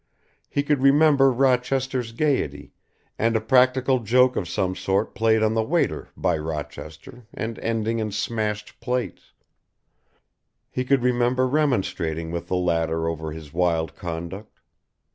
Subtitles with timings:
[0.49, 2.73] He could remember Rochester's gaiety,
[3.19, 7.99] and a practical joke of some sort played on the waiter by Rochester and ending
[7.99, 9.33] in smashed plates
[10.71, 14.57] he could remember remonstrating with the latter over his wild conduct.